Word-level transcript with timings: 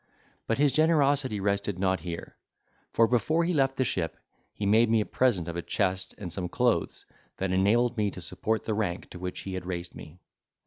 But 0.47 0.57
his 0.57 0.71
generosity 0.71 1.39
rested 1.39 1.77
not 1.77 1.99
here; 1.99 2.35
for 2.91 3.05
before 3.05 3.43
he 3.43 3.53
left 3.53 3.75
the 3.75 3.83
ship 3.85 4.17
he 4.51 4.65
made 4.65 4.89
me 4.89 4.99
a 4.99 5.05
present 5.05 5.47
of 5.47 5.55
a 5.55 5.61
chest 5.61 6.15
and 6.17 6.33
some 6.33 6.49
clothes 6.49 7.05
that 7.37 7.51
enabled 7.51 7.97
me 7.97 8.09
to 8.09 8.19
support 8.19 8.63
the 8.63 8.73
rank 8.73 9.11
to 9.11 9.19
which 9.19 9.41
he 9.41 9.53
had 9.53 9.63
raised 9.67 9.93
me. 9.93 10.17